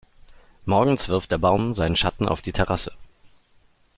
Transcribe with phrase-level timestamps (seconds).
[0.65, 2.91] Morgens wirft der Baum seinen Schatten auf die Terrasse.